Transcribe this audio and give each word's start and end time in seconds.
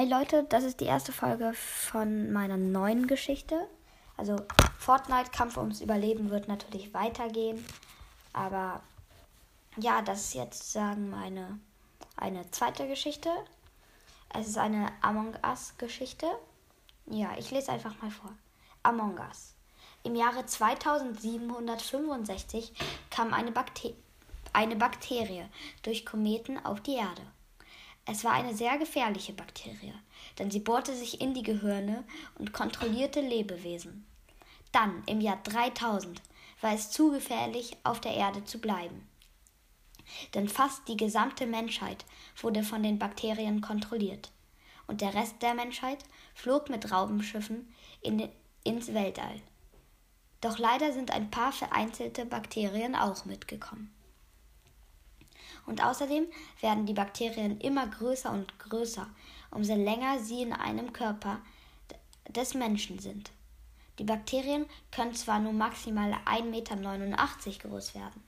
Hi 0.00 0.06
Leute, 0.06 0.44
das 0.44 0.64
ist 0.64 0.80
die 0.80 0.86
erste 0.86 1.12
Folge 1.12 1.52
von 1.52 2.32
meiner 2.32 2.56
neuen 2.56 3.06
Geschichte. 3.06 3.68
Also 4.16 4.36
Fortnite 4.78 5.30
Kampf 5.30 5.58
ums 5.58 5.82
Überleben 5.82 6.30
wird 6.30 6.48
natürlich 6.48 6.94
weitergehen, 6.94 7.62
aber 8.32 8.80
ja, 9.76 10.00
das 10.00 10.20
ist 10.20 10.32
jetzt 10.32 10.72
sagen 10.72 11.10
meine 11.10 11.60
eine 12.16 12.50
zweite 12.50 12.88
Geschichte. 12.88 13.28
Es 14.34 14.48
ist 14.48 14.56
eine 14.56 14.90
Among 15.02 15.34
Us 15.46 15.74
Geschichte. 15.76 16.24
Ja, 17.04 17.36
ich 17.36 17.50
lese 17.50 17.70
einfach 17.70 18.00
mal 18.00 18.10
vor. 18.10 18.32
Among 18.82 19.18
Us. 19.18 19.52
Im 20.02 20.16
Jahre 20.16 20.46
2765 20.46 22.72
kam 23.10 23.34
eine, 23.34 23.52
Bakter 23.52 23.90
eine 24.54 24.76
Bakterie 24.76 25.44
durch 25.82 26.06
Kometen 26.06 26.64
auf 26.64 26.80
die 26.80 26.94
Erde. 26.94 27.20
Es 28.06 28.24
war 28.24 28.32
eine 28.32 28.54
sehr 28.54 28.78
gefährliche 28.78 29.32
Bakterie, 29.32 29.94
denn 30.38 30.50
sie 30.50 30.60
bohrte 30.60 30.94
sich 30.94 31.20
in 31.20 31.34
die 31.34 31.42
Gehirne 31.42 32.04
und 32.38 32.52
kontrollierte 32.52 33.20
Lebewesen. 33.20 34.06
Dann, 34.72 35.02
im 35.06 35.20
Jahr 35.20 35.40
3000, 35.42 36.22
war 36.60 36.74
es 36.74 36.90
zu 36.90 37.10
gefährlich, 37.10 37.76
auf 37.84 38.00
der 38.00 38.14
Erde 38.14 38.44
zu 38.44 38.58
bleiben. 38.60 39.06
Denn 40.34 40.48
fast 40.48 40.88
die 40.88 40.96
gesamte 40.96 41.46
Menschheit 41.46 42.04
wurde 42.40 42.62
von 42.62 42.82
den 42.82 42.98
Bakterien 42.98 43.60
kontrolliert. 43.60 44.30
Und 44.86 45.00
der 45.02 45.14
Rest 45.14 45.40
der 45.42 45.54
Menschheit 45.54 46.04
flog 46.34 46.68
mit 46.68 46.90
Raubenschiffen 46.90 47.72
in, 48.00 48.28
ins 48.64 48.92
Weltall. 48.92 49.40
Doch 50.40 50.58
leider 50.58 50.92
sind 50.92 51.10
ein 51.10 51.30
paar 51.30 51.52
vereinzelte 51.52 52.24
Bakterien 52.24 52.96
auch 52.96 53.24
mitgekommen. 53.24 53.94
Und 55.70 55.84
außerdem 55.84 56.26
werden 56.60 56.84
die 56.84 56.94
Bakterien 56.94 57.60
immer 57.60 57.86
größer 57.86 58.32
und 58.32 58.58
größer, 58.58 59.06
umso 59.52 59.76
länger 59.76 60.18
sie 60.18 60.42
in 60.42 60.52
einem 60.52 60.92
Körper 60.92 61.38
des 62.28 62.54
Menschen 62.54 62.98
sind. 62.98 63.30
Die 64.00 64.04
Bakterien 64.04 64.66
können 64.90 65.14
zwar 65.14 65.38
nur 65.38 65.52
maximal 65.52 66.12
1,89 66.26 66.42
Meter 66.42 67.68
groß 67.68 67.94
werden, 67.94 68.20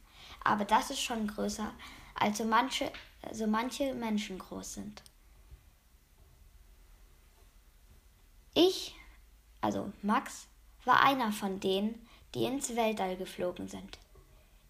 aber 0.44 0.64
das 0.64 0.90
ist 0.90 1.00
schon 1.00 1.26
größer, 1.26 1.72
als 2.14 2.38
so 2.38 2.44
manche, 2.44 2.92
so 3.32 3.48
manche 3.48 3.92
Menschen 3.92 4.38
groß 4.38 4.74
sind. 4.74 5.02
Ich, 8.54 8.94
also 9.60 9.92
Max, 10.02 10.46
war 10.84 11.02
einer 11.02 11.32
von 11.32 11.58
denen, 11.58 12.06
die 12.36 12.44
ins 12.44 12.76
Weltall 12.76 13.16
geflogen 13.16 13.66
sind. 13.66 13.98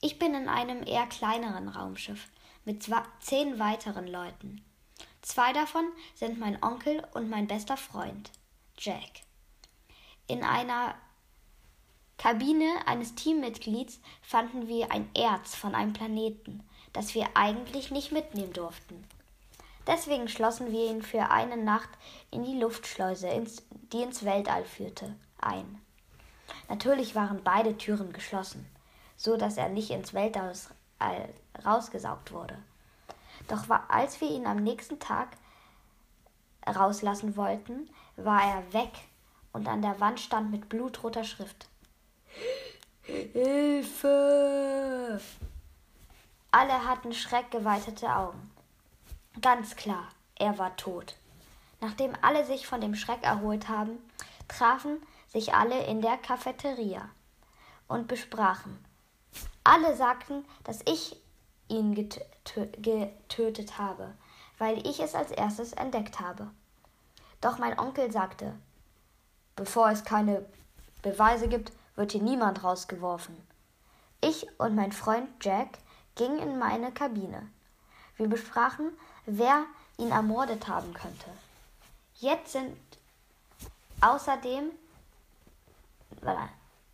Ich 0.00 0.18
bin 0.18 0.32
in 0.32 0.48
einem 0.48 0.82
eher 0.86 1.06
kleineren 1.06 1.68
Raumschiff 1.68 2.30
mit 2.64 2.88
zehn 3.20 3.58
weiteren 3.58 4.06
Leuten. 4.06 4.64
Zwei 5.22 5.52
davon 5.52 5.84
sind 6.14 6.38
mein 6.38 6.62
Onkel 6.62 7.02
und 7.14 7.30
mein 7.30 7.46
bester 7.46 7.76
Freund, 7.76 8.30
Jack. 8.76 9.22
In 10.26 10.42
einer 10.42 10.94
Kabine 12.18 12.86
eines 12.86 13.14
Teammitglieds 13.14 14.00
fanden 14.20 14.68
wir 14.68 14.92
ein 14.92 15.08
Erz 15.14 15.54
von 15.54 15.74
einem 15.74 15.92
Planeten, 15.92 16.62
das 16.92 17.14
wir 17.14 17.28
eigentlich 17.34 17.90
nicht 17.90 18.12
mitnehmen 18.12 18.52
durften. 18.52 19.04
Deswegen 19.86 20.28
schlossen 20.28 20.70
wir 20.70 20.90
ihn 20.90 21.02
für 21.02 21.30
eine 21.30 21.56
Nacht 21.56 21.90
in 22.30 22.44
die 22.44 22.58
Luftschleuse, 22.58 23.28
die 23.92 24.02
ins 24.02 24.24
Weltall 24.24 24.64
führte, 24.64 25.16
ein. 25.40 25.80
Natürlich 26.68 27.14
waren 27.14 27.42
beide 27.42 27.76
Türen 27.76 28.12
geschlossen, 28.12 28.66
so 29.16 29.36
dass 29.36 29.56
er 29.56 29.68
nicht 29.68 29.90
ins 29.90 30.14
Weltall 30.14 30.54
rausgesaugt 31.64 32.32
wurde. 32.32 32.58
Doch 33.48 33.68
als 33.88 34.20
wir 34.20 34.30
ihn 34.30 34.46
am 34.46 34.58
nächsten 34.58 34.98
Tag 34.98 35.28
rauslassen 36.66 37.36
wollten, 37.36 37.90
war 38.16 38.42
er 38.42 38.72
weg 38.72 38.92
und 39.52 39.68
an 39.68 39.82
der 39.82 39.98
Wand 40.00 40.20
stand 40.20 40.50
mit 40.50 40.68
blutroter 40.68 41.24
Schrift 41.24 41.68
Hilfe! 43.02 44.10
Alle 46.50 46.86
hatten 46.86 47.12
schreckgeweitete 47.12 48.14
Augen. 48.14 48.50
Ganz 49.40 49.74
klar, 49.76 50.08
er 50.36 50.58
war 50.58 50.76
tot. 50.76 51.16
Nachdem 51.80 52.12
alle 52.22 52.44
sich 52.44 52.66
von 52.66 52.80
dem 52.80 52.94
Schreck 52.94 53.22
erholt 53.22 53.68
haben, 53.68 53.98
trafen 54.48 55.02
sich 55.28 55.52
alle 55.54 55.84
in 55.86 56.00
der 56.00 56.16
Cafeteria 56.16 57.08
und 57.88 58.06
besprachen, 58.06 58.78
alle 59.64 59.96
sagten, 59.96 60.44
dass 60.64 60.80
ich 60.86 61.16
ihn 61.68 61.94
getötet 61.94 63.78
habe, 63.78 64.14
weil 64.58 64.86
ich 64.86 65.00
es 65.00 65.14
als 65.14 65.30
erstes 65.30 65.72
entdeckt 65.72 66.20
habe. 66.20 66.50
Doch 67.40 67.58
mein 67.58 67.78
Onkel 67.78 68.12
sagte, 68.12 68.54
bevor 69.56 69.90
es 69.90 70.04
keine 70.04 70.44
Beweise 71.02 71.48
gibt, 71.48 71.72
wird 71.96 72.12
hier 72.12 72.22
niemand 72.22 72.62
rausgeworfen. 72.62 73.36
Ich 74.20 74.46
und 74.58 74.74
mein 74.74 74.92
Freund 74.92 75.28
Jack 75.40 75.78
gingen 76.14 76.38
in 76.38 76.58
meine 76.58 76.92
Kabine. 76.92 77.48
Wir 78.16 78.28
besprachen, 78.28 78.92
wer 79.26 79.64
ihn 79.98 80.10
ermordet 80.10 80.68
haben 80.68 80.94
könnte. 80.94 81.26
Jetzt 82.16 82.52
sind 82.52 82.76
außerdem, 84.00 84.70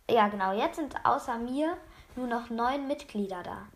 ja 0.09 0.27
genau, 0.29 0.53
jetzt 0.53 0.77
sind 0.77 0.95
außer 1.05 1.37
mir 1.37 1.77
nur 2.19 2.27
noch 2.27 2.49
neun 2.49 2.87
Mitglieder 2.87 3.43
da. 3.43 3.67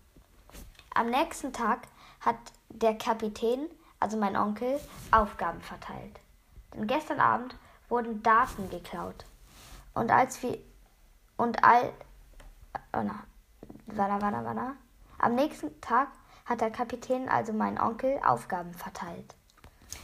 Am 0.93 1.09
nächsten 1.09 1.53
Tag 1.53 1.87
hat 2.19 2.35
der 2.69 2.97
Kapitän, 2.97 3.69
also 4.01 4.17
mein 4.17 4.35
Onkel, 4.35 4.79
Aufgaben 5.11 5.61
verteilt. 5.61 6.19
Denn 6.73 6.85
gestern 6.85 7.21
Abend 7.21 7.55
wurden 7.87 8.21
Daten 8.21 8.69
geklaut. 8.69 9.25
Und 9.93 10.11
als 10.11 10.43
wir 10.43 10.57
und 11.37 11.63
all 11.63 11.93
oh 12.93 13.01
na, 13.01 13.23
warte, 13.85 14.21
warte, 14.21 14.45
warte. 14.45 14.73
Am 15.19 15.35
nächsten 15.35 15.79
Tag 15.79 16.09
hat 16.45 16.59
der 16.59 16.71
Kapitän, 16.71 17.29
also 17.29 17.53
mein 17.53 17.79
Onkel, 17.79 18.19
Aufgaben 18.25 18.73
verteilt. 18.73 19.35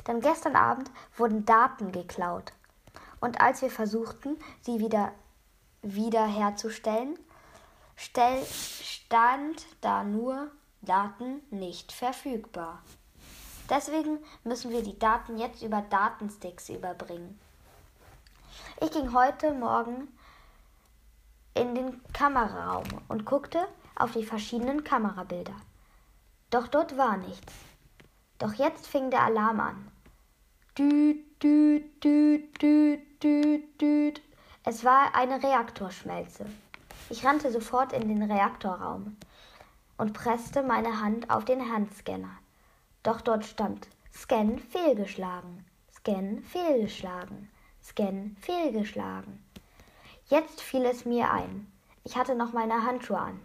Denn 0.07 0.21
gestern 0.21 0.55
Abend 0.55 0.89
wurden 1.17 1.45
Daten 1.45 1.91
geklaut. 1.91 2.53
Und 3.19 3.41
als 3.41 3.61
wir 3.61 3.69
versuchten, 3.69 4.37
sie 4.61 4.79
wieder 4.79 5.11
wiederherzustellen, 5.81 7.15
stell, 7.15 7.28
stand 7.99 9.65
da 9.81 10.03
nur 10.03 10.49
Daten 10.81 11.41
nicht 11.51 11.91
verfügbar. 11.91 12.81
Deswegen 13.69 14.19
müssen 14.45 14.71
wir 14.71 14.81
die 14.81 14.97
Daten 14.97 15.37
jetzt 15.37 15.61
über 15.61 15.81
Datensticks 15.81 16.69
überbringen. 16.69 17.39
Ich 18.81 18.91
ging 18.91 19.13
heute 19.13 19.53
Morgen 19.53 20.07
in 21.53 21.75
den 21.75 22.01
Kameraraum 22.13 22.87
und 23.09 23.25
guckte 23.25 23.67
auf 23.95 24.13
die 24.13 24.23
verschiedenen 24.23 24.83
Kamerabilder. 24.85 25.55
Doch 26.49 26.67
dort 26.67 26.97
war 26.97 27.17
nichts. 27.17 27.53
Doch 28.37 28.53
jetzt 28.53 28.87
fing 28.87 29.11
der 29.11 29.23
Alarm 29.23 29.59
an. 29.59 29.91
Düt, 30.77 31.43
düt, 31.43 32.03
düt, 32.03 32.61
düt, 32.61 33.21
düt, 33.21 33.81
düt. 33.81 34.21
Es 34.63 34.85
war 34.85 35.13
eine 35.13 35.43
Reaktorschmelze. 35.43 36.45
Ich 37.09 37.25
rannte 37.25 37.51
sofort 37.51 37.91
in 37.91 38.07
den 38.07 38.31
Reaktorraum 38.31 39.17
und 39.97 40.13
presste 40.13 40.61
meine 40.61 41.01
Hand 41.01 41.31
auf 41.31 41.43
den 41.43 41.71
Handscanner. 41.71 42.37
Doch 43.01 43.21
dort 43.21 43.45
stand 43.45 43.87
Scan 44.13 44.59
fehlgeschlagen, 44.59 45.65
Scan 45.91 46.43
fehlgeschlagen, 46.43 47.49
Scan 47.83 48.35
fehlgeschlagen. 48.39 49.43
Jetzt 50.27 50.61
fiel 50.61 50.85
es 50.85 51.05
mir 51.05 51.31
ein. 51.31 51.71
Ich 52.03 52.15
hatte 52.15 52.35
noch 52.35 52.53
meine 52.53 52.85
Handschuhe 52.85 53.17
an. 53.17 53.39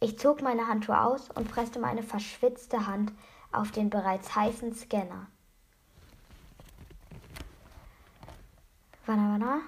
Ich 0.00 0.18
zog 0.18 0.40
meine 0.40 0.66
Handschuhe 0.66 0.98
aus 0.98 1.28
und 1.30 1.50
presste 1.50 1.78
meine 1.78 2.02
verschwitzte 2.02 2.86
Hand 2.86 3.12
auf 3.52 3.70
den 3.70 3.90
bereits 3.90 4.34
heißen 4.34 4.74
Scanner. 4.74 5.26
Wanna, 9.04 9.32
wanna? 9.34 9.60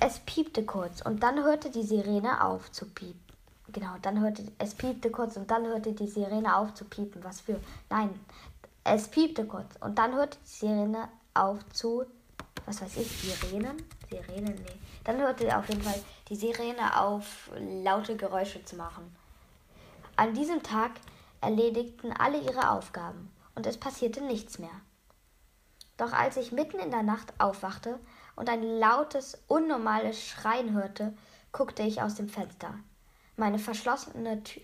Es 0.00 0.18
piepte 0.20 0.64
kurz 0.64 1.00
und 1.02 1.22
dann 1.22 1.42
hörte 1.42 1.70
die 1.70 1.82
Sirene 1.82 2.44
auf 2.44 2.70
zu 2.72 2.86
piepen. 2.86 3.20
Genau, 3.72 3.94
dann 4.02 4.20
hörte 4.20 4.44
es 4.58 4.74
piepte 4.74 5.10
kurz 5.10 5.36
und 5.36 5.50
dann 5.50 5.66
hörte 5.66 5.92
die 5.92 6.06
Sirene 6.06 6.56
auf 6.56 6.74
zu 6.74 6.84
piepen. 6.84 7.24
Was 7.24 7.40
für? 7.40 7.60
Nein, 7.90 8.10
es 8.84 9.08
piepte 9.08 9.46
kurz 9.46 9.76
und 9.80 9.98
dann 9.98 10.14
hörte 10.14 10.38
die 10.44 10.48
Sirene 10.48 11.08
auf 11.32 11.58
zu. 11.72 12.04
Was 12.66 12.82
weiß 12.82 12.96
ich? 12.98 13.08
Sirenen? 13.08 13.82
Sirenen? 14.10 14.54
Nee. 14.54 14.78
Dann 15.04 15.18
hörte 15.18 15.56
auf 15.56 15.68
jeden 15.68 15.82
Fall 15.82 16.00
die 16.28 16.36
Sirene 16.36 17.00
auf, 17.00 17.50
laute 17.82 18.16
Geräusche 18.16 18.64
zu 18.64 18.76
machen. 18.76 19.14
An 20.16 20.34
diesem 20.34 20.62
Tag 20.62 20.92
erledigten 21.40 22.12
alle 22.12 22.38
ihre 22.38 22.70
Aufgaben 22.70 23.30
und 23.54 23.66
es 23.66 23.76
passierte 23.76 24.22
nichts 24.22 24.58
mehr. 24.58 24.80
Doch 25.96 26.12
als 26.12 26.36
ich 26.36 26.52
mitten 26.52 26.78
in 26.78 26.90
der 26.90 27.02
Nacht 27.02 27.32
aufwachte 27.38 28.00
und 28.36 28.48
ein 28.48 28.62
lautes, 28.62 29.42
unnormales 29.46 30.26
Schreien 30.26 30.72
hörte, 30.72 31.16
guckte 31.52 31.82
ich 31.82 32.02
aus 32.02 32.16
dem 32.16 32.28
Fenster, 32.28 32.74
meine 33.36 33.58
verschlossene 33.58 34.42
Tür, 34.42 34.62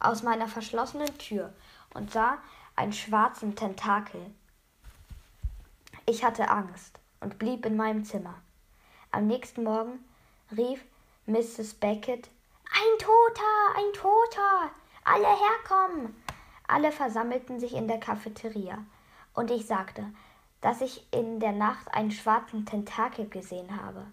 aus 0.00 0.22
meiner 0.22 0.48
verschlossenen 0.48 1.16
Tür 1.18 1.52
und 1.94 2.10
sah 2.10 2.38
einen 2.74 2.92
schwarzen 2.92 3.54
Tentakel. 3.54 4.20
Ich 6.06 6.24
hatte 6.24 6.48
Angst 6.48 6.98
und 7.20 7.38
blieb 7.38 7.64
in 7.66 7.76
meinem 7.76 8.04
Zimmer. 8.04 8.34
Am 9.12 9.26
nächsten 9.26 9.64
Morgen 9.64 10.04
rief 10.56 10.84
Mrs. 11.26 11.74
Beckett 11.74 12.28
Ein 12.72 12.98
Toter, 12.98 13.76
ein 13.76 13.92
Toter. 13.92 14.70
Alle 15.04 15.28
herkommen. 15.28 16.14
Alle 16.66 16.92
versammelten 16.92 17.60
sich 17.60 17.74
in 17.74 17.88
der 17.88 17.98
Cafeteria, 17.98 18.78
und 19.34 19.50
ich 19.50 19.66
sagte, 19.66 20.04
dass 20.60 20.80
ich 20.80 21.06
in 21.12 21.40
der 21.40 21.52
Nacht 21.52 21.92
einen 21.92 22.10
schwarzen 22.10 22.66
Tentakel 22.66 23.28
gesehen 23.28 23.80
habe. 23.82 24.06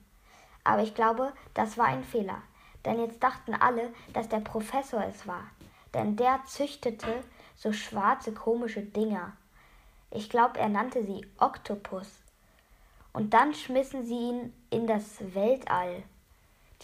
Aber 0.63 0.83
ich 0.83 0.95
glaube, 0.95 1.33
das 1.53 1.77
war 1.77 1.85
ein 1.85 2.03
Fehler, 2.03 2.41
denn 2.85 2.99
jetzt 2.99 3.21
dachten 3.21 3.53
alle, 3.53 3.93
dass 4.13 4.29
der 4.29 4.39
Professor 4.39 5.03
es 5.03 5.27
war, 5.27 5.43
denn 5.93 6.15
der 6.15 6.41
züchtete 6.45 7.23
so 7.55 7.73
schwarze 7.73 8.33
komische 8.33 8.81
Dinger. 8.81 9.33
Ich 10.11 10.29
glaube, 10.29 10.59
er 10.59 10.69
nannte 10.69 11.03
sie 11.03 11.25
Oktopus. 11.37 12.07
Und 13.13 13.33
dann 13.33 13.53
schmissen 13.53 14.05
sie 14.05 14.15
ihn 14.15 14.53
in 14.69 14.87
das 14.87 15.17
Weltall. 15.33 16.03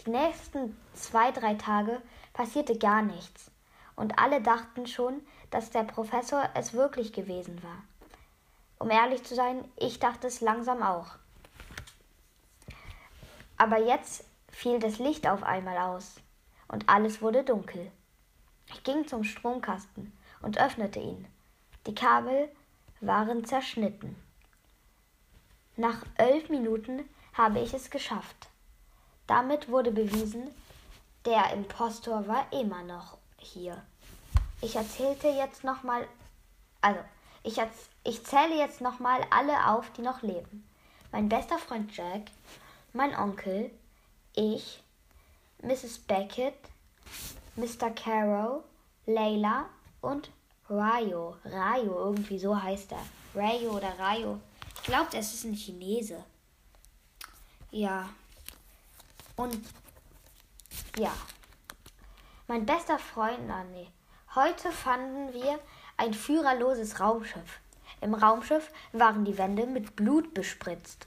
Die 0.04 0.10
nächsten 0.10 0.76
zwei, 0.92 1.30
drei 1.30 1.54
Tage 1.54 2.02
passierte 2.32 2.76
gar 2.76 3.02
nichts. 3.02 3.50
Und 3.96 4.18
alle 4.18 4.40
dachten 4.40 4.86
schon, 4.86 5.22
dass 5.50 5.70
der 5.70 5.84
Professor 5.84 6.48
es 6.54 6.74
wirklich 6.74 7.12
gewesen 7.12 7.62
war. 7.62 7.82
Um 8.78 8.90
ehrlich 8.90 9.24
zu 9.24 9.34
sein, 9.34 9.64
ich 9.76 9.98
dachte 9.98 10.26
es 10.26 10.40
langsam 10.40 10.82
auch. 10.82 11.16
Aber 13.56 13.78
jetzt 13.78 14.24
fiel 14.48 14.78
das 14.78 14.98
Licht 14.98 15.26
auf 15.26 15.42
einmal 15.42 15.78
aus 15.78 16.16
und 16.68 16.88
alles 16.88 17.22
wurde 17.22 17.44
dunkel. 17.44 17.90
Ich 18.68 18.82
ging 18.82 19.06
zum 19.06 19.24
Stromkasten 19.24 20.12
und 20.42 20.58
öffnete 20.58 21.00
ihn. 21.00 21.26
Die 21.86 21.94
Kabel 21.94 22.50
waren 23.00 23.44
zerschnitten. 23.44 24.16
Nach 25.76 26.04
elf 26.16 26.48
Minuten 26.48 27.08
habe 27.34 27.60
ich 27.60 27.74
es 27.74 27.90
geschafft. 27.90 28.48
Damit 29.26 29.68
wurde 29.68 29.90
bewiesen, 29.90 30.50
der 31.24 31.52
Impostor 31.52 32.26
war 32.28 32.46
immer 32.52 32.82
noch 32.82 33.18
hier. 33.38 33.82
Ich 34.60 34.76
erzählte 34.76 35.28
jetzt 35.28 35.64
nochmal, 35.64 36.06
also 36.80 37.00
ich, 37.44 37.60
ich 38.02 38.24
zähle 38.24 38.56
jetzt 38.56 38.80
nochmal 38.80 39.24
alle 39.30 39.68
auf, 39.68 39.90
die 39.92 40.02
noch 40.02 40.22
leben. 40.22 40.68
Mein 41.12 41.28
bester 41.28 41.58
Freund 41.58 41.94
Jack, 41.96 42.22
mein 42.92 43.14
Onkel, 43.16 43.70
ich, 44.34 44.82
Mrs. 45.62 45.98
Beckett, 45.98 46.56
Mr. 47.54 47.90
Carroll, 47.90 48.64
Layla 49.06 49.66
und 50.00 50.30
Rayo. 50.68 51.36
Rayo, 51.44 52.06
irgendwie 52.06 52.38
so 52.38 52.60
heißt 52.60 52.92
er. 52.92 53.06
Rayo 53.34 53.76
oder 53.76 53.96
Rayo. 53.98 54.40
Ich 54.76 54.82
glaube, 54.82 55.16
es 55.16 55.34
ist 55.34 55.44
ein 55.44 55.54
Chinese. 55.54 56.24
Ja. 57.70 58.08
Und 59.36 59.58
ja. 60.98 61.12
Mein 62.46 62.66
bester 62.66 62.98
Freund, 62.98 63.50
ah 63.50 63.64
nee. 63.64 63.88
Heute 64.34 64.72
fanden 64.72 65.32
wir 65.32 65.60
ein 65.96 66.14
führerloses 66.14 67.00
Raumschiff. 67.00 67.60
Im 68.00 68.14
Raumschiff 68.14 68.70
waren 68.92 69.24
die 69.24 69.38
Wände 69.38 69.66
mit 69.66 69.96
Blut 69.96 70.34
bespritzt. 70.34 71.06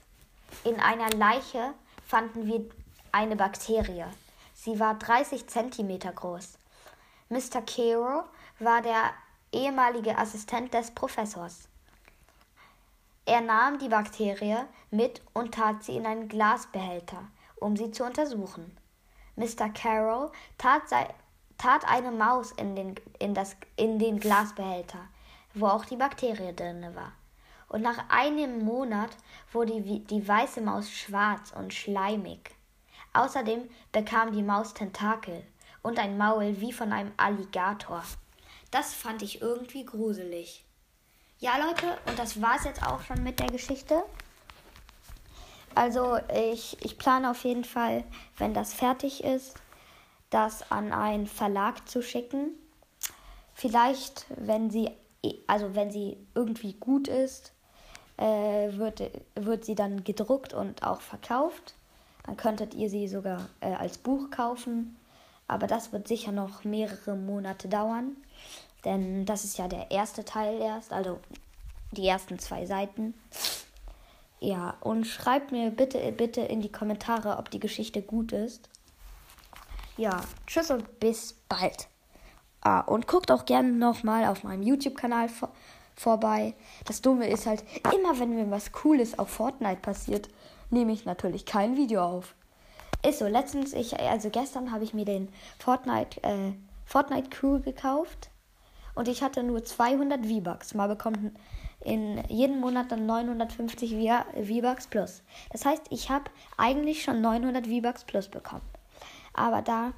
In 0.64 0.80
einer 0.80 1.10
Leiche 1.10 1.74
fanden 2.06 2.46
wir 2.46 2.64
eine 3.12 3.36
Bakterie. 3.36 4.06
Sie 4.54 4.80
war 4.80 4.94
30 4.94 5.46
Zentimeter 5.46 6.12
groß. 6.12 6.58
Mr. 7.28 7.62
Caro 7.62 8.24
war 8.58 8.82
der 8.82 9.10
ehemalige 9.52 10.16
Assistent 10.16 10.74
des 10.74 10.90
Professors. 10.90 11.68
Er 13.26 13.42
nahm 13.42 13.78
die 13.78 13.88
Bakterie 13.90 14.64
mit 14.90 15.20
und 15.34 15.54
tat 15.54 15.84
sie 15.84 15.96
in 15.96 16.06
einen 16.06 16.28
Glasbehälter, 16.28 17.28
um 17.56 17.76
sie 17.76 17.90
zu 17.90 18.04
untersuchen. 18.04 18.74
Mr. 19.36 19.68
Carroll 19.68 20.32
tat, 20.56 20.82
tat 21.58 21.84
eine 21.86 22.12
Maus 22.12 22.52
in 22.52 22.74
den, 22.76 22.94
in, 23.18 23.34
das, 23.34 23.56
in 23.76 23.98
den 23.98 24.20
Glasbehälter, 24.20 25.00
wo 25.54 25.66
auch 25.66 25.84
die 25.84 25.96
Bakterie 25.96 26.54
drin 26.54 26.94
war. 26.94 27.12
Und 27.68 27.82
nach 27.82 28.08
einem 28.08 28.64
Monat 28.64 29.10
wurde 29.52 29.80
die, 29.82 30.04
die 30.04 30.26
weiße 30.26 30.60
Maus 30.62 30.90
schwarz 30.90 31.52
und 31.52 31.74
schleimig. 31.74 32.54
Außerdem 33.12 33.68
bekam 33.92 34.32
die 34.32 34.42
Maus 34.42 34.72
Tentakel 34.72 35.44
und 35.82 35.98
ein 35.98 36.16
Maul 36.16 36.60
wie 36.60 36.72
von 36.72 36.92
einem 36.92 37.12
Alligator. 37.16 38.02
Das 38.70 38.94
fand 38.94 39.22
ich 39.22 39.42
irgendwie 39.42 39.84
gruselig. 39.84 40.64
Ja, 41.40 41.56
Leute, 41.58 41.98
und 42.06 42.18
das 42.18 42.40
war's 42.40 42.64
jetzt 42.64 42.82
auch 42.82 43.02
schon 43.02 43.22
mit 43.22 43.38
der 43.38 43.48
Geschichte. 43.48 44.02
Also, 45.74 46.18
ich, 46.34 46.76
ich 46.84 46.98
plane 46.98 47.30
auf 47.30 47.44
jeden 47.44 47.64
Fall, 47.64 48.04
wenn 48.38 48.54
das 48.54 48.74
fertig 48.74 49.22
ist, 49.22 49.54
das 50.30 50.70
an 50.70 50.92
einen 50.92 51.26
Verlag 51.26 51.88
zu 51.88 52.02
schicken. 52.02 52.50
Vielleicht, 53.54 54.26
wenn 54.36 54.70
sie, 54.70 54.90
also 55.46 55.74
wenn 55.74 55.90
sie 55.90 56.16
irgendwie 56.34 56.74
gut 56.74 57.08
ist, 57.08 57.52
äh, 58.16 58.72
wird, 58.72 59.02
wird 59.34 59.64
sie 59.64 59.74
dann 59.74 60.04
gedruckt 60.04 60.52
und 60.52 60.82
auch 60.82 61.00
verkauft. 61.00 61.74
Dann 62.24 62.36
könntet 62.36 62.74
ihr 62.74 62.90
sie 62.90 63.08
sogar 63.08 63.48
äh, 63.60 63.72
als 63.72 63.98
Buch 63.98 64.30
kaufen. 64.30 64.96
Aber 65.46 65.66
das 65.66 65.92
wird 65.92 66.06
sicher 66.06 66.30
noch 66.30 66.64
mehrere 66.64 67.16
Monate 67.16 67.68
dauern. 67.68 68.16
Denn 68.84 69.24
das 69.24 69.44
ist 69.44 69.58
ja 69.58 69.66
der 69.66 69.90
erste 69.90 70.24
Teil 70.24 70.60
erst, 70.60 70.92
also 70.92 71.18
die 71.92 72.06
ersten 72.06 72.38
zwei 72.38 72.66
Seiten. 72.66 73.14
Ja, 74.40 74.76
und 74.80 75.04
schreibt 75.04 75.50
mir 75.50 75.70
bitte, 75.70 76.12
bitte 76.12 76.42
in 76.42 76.60
die 76.60 76.70
Kommentare, 76.70 77.38
ob 77.38 77.50
die 77.50 77.58
Geschichte 77.58 78.02
gut 78.02 78.32
ist. 78.32 78.68
Ja, 79.98 80.20
tschüss 80.46 80.70
und 80.70 81.00
bis 81.00 81.32
bald. 81.48 81.88
Ah, 82.60 82.82
und 82.82 83.08
guckt 83.08 83.32
auch 83.32 83.44
gerne 83.46 83.72
nochmal 83.72 84.26
auf 84.26 84.44
meinem 84.44 84.62
YouTube-Kanal 84.62 85.28
vor 85.28 85.50
vorbei. 85.96 86.54
Das 86.84 87.02
Dumme 87.02 87.28
ist 87.28 87.46
halt, 87.46 87.64
immer 87.92 88.20
wenn 88.20 88.36
mir 88.36 88.48
was 88.48 88.70
Cooles 88.70 89.18
auf 89.18 89.28
Fortnite 89.28 89.80
passiert, 89.80 90.28
nehme 90.70 90.92
ich 90.92 91.04
natürlich 91.04 91.46
kein 91.46 91.76
Video 91.76 92.04
auf. 92.04 92.36
Ist 93.04 93.18
so, 93.18 93.26
letztens, 93.26 93.72
ich, 93.72 93.98
also 93.98 94.30
gestern 94.30 94.70
habe 94.70 94.84
ich 94.84 94.94
mir 94.94 95.04
den 95.04 95.28
Fortnite, 95.58 96.22
äh, 96.22 96.52
Fortnite 96.86 97.30
Crew 97.30 97.58
gekauft 97.58 98.30
und 98.94 99.08
ich 99.08 99.24
hatte 99.24 99.42
nur 99.42 99.64
200 99.64 100.24
V-Bucks. 100.24 100.74
Mal 100.74 100.86
bekommt 100.86 101.18
in 101.80 102.22
jedem 102.28 102.60
Monat 102.60 102.92
dann 102.92 103.06
950 103.06 103.90
V-Bucks 103.90 104.86
plus. 104.86 105.24
Das 105.50 105.64
heißt, 105.64 105.86
ich 105.90 106.08
habe 106.08 106.30
eigentlich 106.56 107.02
schon 107.02 107.20
900 107.20 107.66
V-Bucks 107.66 108.04
plus 108.04 108.28
bekommen. 108.28 108.77
Aber 109.38 109.62
da 109.62 109.92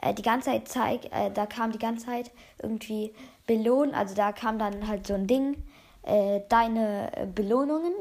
äh, 0.00 0.14
die 0.14 0.22
ganze 0.22 0.50
Zeit 0.50 0.68
zeig, 0.68 1.04
äh, 1.12 1.30
da 1.30 1.46
kam 1.46 1.72
die 1.72 1.78
ganze 1.78 2.06
Zeit 2.06 2.30
irgendwie 2.62 3.12
Belohn, 3.46 3.94
also 3.94 4.14
da 4.14 4.32
kam 4.32 4.58
dann 4.58 4.88
halt 4.88 5.06
so 5.06 5.14
ein 5.14 5.26
Ding, 5.26 5.62
äh, 6.02 6.40
deine 6.48 7.10
Belohnungen 7.34 7.92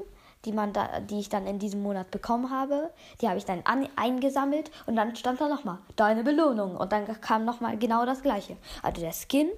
die, 0.46 0.51
man 0.51 0.74
da, 0.74 1.00
die 1.00 1.20
ich 1.20 1.30
dann 1.30 1.48
in 1.48 1.60
diesem 1.60 1.82
Monat 1.82 2.12
bekommen 2.12 2.50
habe. 2.50 2.92
Die 3.22 3.27
habe 3.27 3.38
ich 3.38 3.46
dann 3.46 3.62
an, 3.65 3.88
eingesammelt 3.96 4.72
und 4.86 4.96
dann 4.96 5.15
stand 5.15 5.42
da 5.42 5.48
nochmal 5.48 5.80
deine 5.96 6.24
Belohnung 6.24 6.77
und 6.77 6.92
dann 6.92 7.06
kam 7.22 7.46
nochmal 7.46 7.77
genau 7.77 8.06
das 8.06 8.22
gleiche. 8.22 8.56
Also 8.82 9.01
der 9.01 9.13
Skin, 9.13 9.50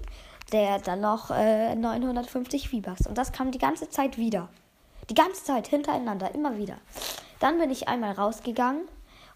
der 0.52 0.78
dann 0.78 1.00
noch 1.00 1.30
äh, 1.30 1.74
950 1.74 2.70
V-Bucks 2.70 3.06
und 3.06 3.16
das 3.18 3.32
kam 3.32 3.50
die 3.50 3.58
ganze 3.58 3.88
Zeit 3.90 4.18
wieder. 4.18 4.48
Die 5.10 5.14
ganze 5.14 5.44
Zeit 5.44 5.68
hintereinander, 5.68 6.34
immer 6.34 6.56
wieder. 6.56 6.76
Dann 7.40 7.58
bin 7.58 7.70
ich 7.70 7.88
einmal 7.88 8.12
rausgegangen 8.12 8.82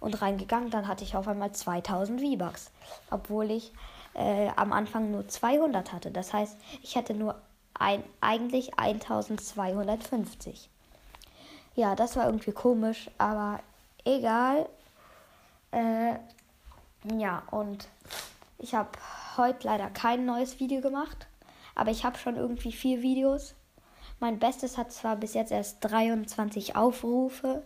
und 0.02 0.20
reingegangen, 0.20 0.70
dann 0.70 0.88
hatte 0.88 1.04
ich 1.04 1.16
auf 1.16 1.28
einmal 1.28 1.52
2000 1.52 2.20
V-Bucks, 2.20 2.70
obwohl 3.10 3.50
ich 3.50 3.72
äh, 4.14 4.48
am 4.56 4.72
Anfang 4.72 5.10
nur 5.10 5.26
200 5.28 5.92
hatte. 5.92 6.10
Das 6.10 6.32
heißt, 6.34 6.56
ich 6.82 6.96
hätte 6.96 7.14
nur 7.14 7.36
ein, 7.74 8.02
eigentlich 8.20 8.78
1250. 8.78 10.68
Ja, 11.74 11.94
das 11.94 12.16
war 12.16 12.26
irgendwie 12.26 12.52
komisch, 12.52 13.10
aber 13.16 13.60
egal. 14.04 14.68
Äh, 15.70 16.16
ja, 17.16 17.44
und 17.50 17.88
ich 18.58 18.74
habe 18.74 18.90
heute 19.36 19.68
leider 19.68 19.88
kein 19.88 20.26
neues 20.26 20.60
Video 20.60 20.80
gemacht, 20.80 21.28
aber 21.74 21.90
ich 21.90 22.04
habe 22.04 22.18
schon 22.18 22.36
irgendwie 22.36 22.72
vier 22.72 23.02
Videos. 23.02 23.54
Mein 24.20 24.38
Bestes 24.38 24.76
hat 24.76 24.92
zwar 24.92 25.16
bis 25.16 25.34
jetzt 25.34 25.52
erst 25.52 25.78
23 25.80 26.76
Aufrufe, 26.76 27.62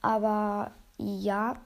aber 0.00 0.70
ja. 0.98 1.56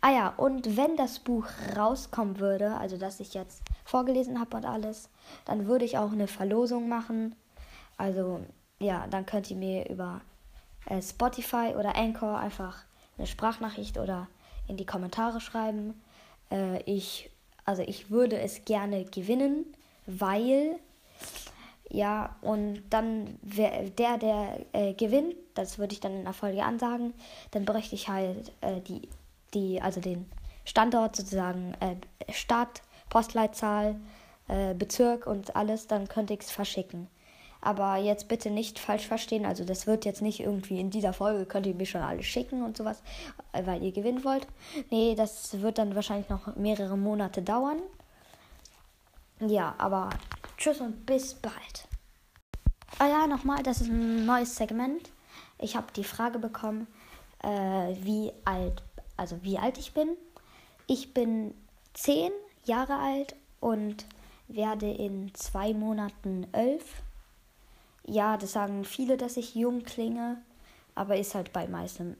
Ah 0.00 0.10
ja, 0.10 0.28
und 0.36 0.76
wenn 0.76 0.96
das 0.96 1.18
Buch 1.18 1.46
rauskommen 1.76 2.38
würde, 2.38 2.76
also 2.76 2.96
dass 2.96 3.18
ich 3.20 3.34
jetzt 3.34 3.62
vorgelesen 3.84 4.38
habe 4.38 4.56
und 4.56 4.64
alles, 4.64 5.08
dann 5.46 5.66
würde 5.66 5.84
ich 5.84 5.98
auch 5.98 6.12
eine 6.12 6.28
Verlosung 6.28 6.88
machen. 6.88 7.34
Also 7.96 8.40
ja, 8.78 9.06
dann 9.08 9.26
könnt 9.26 9.50
ihr 9.50 9.56
mir 9.56 9.88
über 9.88 10.20
äh, 10.86 11.00
Spotify 11.00 11.74
oder 11.76 11.96
Anchor 11.96 12.38
einfach 12.38 12.84
eine 13.16 13.26
Sprachnachricht 13.26 13.98
oder 13.98 14.28
in 14.68 14.76
die 14.76 14.86
Kommentare 14.86 15.40
schreiben. 15.40 16.00
Äh, 16.50 16.82
ich, 16.82 17.30
also 17.64 17.82
ich 17.82 18.10
würde 18.10 18.38
es 18.38 18.64
gerne 18.64 19.04
gewinnen, 19.06 19.64
weil 20.06 20.78
Ja, 21.88 22.36
und 22.42 22.82
dann 22.90 23.38
wer, 23.42 23.84
der, 23.90 24.18
der 24.18 24.58
äh, 24.72 24.94
gewinnt, 24.94 25.36
das 25.54 25.78
würde 25.78 25.94
ich 25.94 26.00
dann 26.00 26.16
in 26.16 26.24
der 26.24 26.32
Folge 26.32 26.64
ansagen, 26.64 27.14
dann 27.52 27.64
bräuchte 27.64 27.94
ich 27.94 28.08
halt 28.08 28.52
äh, 28.60 28.80
die, 28.80 29.08
die, 29.54 29.80
also 29.80 30.00
den 30.00 30.26
Standort 30.64 31.14
sozusagen, 31.14 31.74
äh, 31.80 32.32
Stadt, 32.32 32.82
Postleitzahl, 33.08 33.96
äh, 34.48 34.74
Bezirk 34.74 35.26
und 35.26 35.54
alles, 35.54 35.86
dann 35.86 36.08
könnte 36.08 36.34
ich 36.34 36.40
es 36.40 36.50
verschicken. 36.50 37.08
Aber 37.60 37.96
jetzt 37.96 38.28
bitte 38.28 38.50
nicht 38.50 38.78
falsch 38.78 39.06
verstehen, 39.06 39.46
also 39.46 39.64
das 39.64 39.86
wird 39.86 40.04
jetzt 40.04 40.22
nicht 40.22 40.40
irgendwie 40.40 40.78
in 40.78 40.90
dieser 40.90 41.12
Folge, 41.12 41.46
könnt 41.46 41.66
ihr 41.66 41.74
mir 41.74 41.86
schon 41.86 42.02
alles 42.02 42.26
schicken 42.26 42.62
und 42.62 42.76
sowas, 42.76 43.02
äh, 43.52 43.64
weil 43.64 43.82
ihr 43.82 43.92
gewinnen 43.92 44.24
wollt. 44.24 44.46
Nee, 44.90 45.14
das 45.16 45.60
wird 45.60 45.78
dann 45.78 45.94
wahrscheinlich 45.94 46.28
noch 46.28 46.56
mehrere 46.56 46.98
Monate 46.98 47.42
dauern. 47.42 47.78
Ja, 49.40 49.74
aber 49.78 50.10
tschüss 50.56 50.80
und 50.80 51.06
bis 51.06 51.34
bald. 51.34 51.88
Ah 52.98 53.08
ja, 53.08 53.26
nochmal, 53.26 53.62
das 53.62 53.80
ist 53.80 53.88
ein 53.88 54.24
neues 54.24 54.56
Segment. 54.56 55.10
Ich 55.58 55.76
habe 55.76 55.86
die 55.94 56.04
Frage 56.04 56.38
bekommen, 56.38 56.86
äh, 57.42 57.94
wie 58.00 58.32
alt, 58.44 58.82
also 59.16 59.42
wie 59.42 59.58
alt 59.58 59.78
ich 59.78 59.92
bin. 59.92 60.16
Ich 60.86 61.12
bin 61.14 61.54
zehn 61.94 62.30
Jahre 62.64 62.96
alt 62.96 63.36
und 63.60 64.06
werde 64.48 64.90
in 64.90 65.34
zwei 65.34 65.74
Monaten 65.74 66.46
elf. 66.52 67.02
Ja, 68.04 68.36
das 68.36 68.52
sagen 68.52 68.84
viele, 68.84 69.16
dass 69.16 69.36
ich 69.36 69.54
jung 69.54 69.82
klinge, 69.82 70.40
aber 70.94 71.16
ist 71.16 71.34
halt 71.34 71.52
bei 71.52 71.66
meisten, 71.66 72.16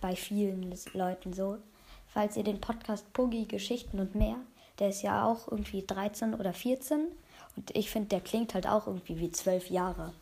bei 0.00 0.16
vielen 0.16 0.74
Leuten 0.92 1.32
so. 1.32 1.58
Falls 2.06 2.36
ihr 2.36 2.44
den 2.44 2.60
Podcast 2.60 3.12
Puggy 3.12 3.44
Geschichten 3.44 3.98
und 3.98 4.14
mehr 4.14 4.36
der 4.78 4.88
ist 4.88 5.02
ja 5.02 5.24
auch 5.24 5.50
irgendwie 5.50 5.84
13 5.86 6.34
oder 6.34 6.52
14. 6.52 7.08
Und 7.56 7.74
ich 7.76 7.90
finde, 7.90 8.08
der 8.08 8.20
klingt 8.20 8.54
halt 8.54 8.66
auch 8.66 8.86
irgendwie 8.86 9.18
wie 9.18 9.30
12 9.30 9.70
Jahre. 9.70 10.12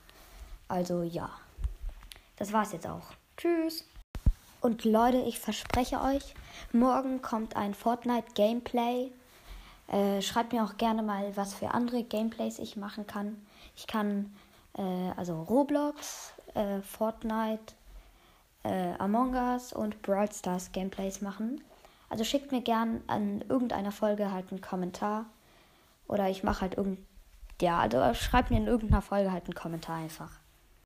Also 0.68 1.02
ja. 1.02 1.30
Das 2.36 2.52
war's 2.52 2.72
jetzt 2.72 2.86
auch. 2.86 3.12
Tschüss. 3.36 3.84
Und 4.60 4.84
Leute, 4.84 5.18
ich 5.22 5.38
verspreche 5.40 6.00
euch, 6.00 6.34
morgen 6.72 7.20
kommt 7.20 7.56
ein 7.56 7.74
Fortnite 7.74 8.32
Gameplay. 8.34 9.10
Äh, 9.88 10.22
schreibt 10.22 10.52
mir 10.52 10.64
auch 10.64 10.76
gerne 10.76 11.02
mal, 11.02 11.36
was 11.36 11.54
für 11.54 11.72
andere 11.72 12.04
Gameplays 12.04 12.58
ich 12.58 12.76
machen 12.76 13.06
kann. 13.06 13.44
Ich 13.76 13.86
kann 13.86 14.32
äh, 14.78 15.10
also 15.16 15.42
Roblox, 15.42 16.32
äh, 16.54 16.80
Fortnite, 16.80 17.74
äh, 18.62 18.92
Among 18.98 19.34
Us 19.34 19.72
und 19.72 20.00
Brawl 20.02 20.30
Stars 20.32 20.72
Gameplays 20.72 21.20
machen. 21.20 21.62
Also 22.08 22.24
schickt 22.24 22.52
mir 22.52 22.60
gern 22.60 23.02
an 23.06 23.42
irgendeiner 23.48 23.92
Folge 23.92 24.30
halt 24.30 24.50
einen 24.50 24.60
Kommentar. 24.60 25.26
Oder 26.08 26.28
ich 26.28 26.42
mache 26.42 26.62
halt 26.62 26.74
irgend. 26.76 26.98
Ja, 27.60 27.78
also 27.78 28.14
schreibt 28.14 28.50
mir 28.50 28.56
in 28.56 28.66
irgendeiner 28.66 29.02
Folge 29.02 29.32
halt 29.32 29.44
einen 29.44 29.54
Kommentar 29.54 29.96
einfach. 29.96 30.41